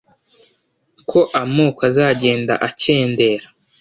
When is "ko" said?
1.09-1.19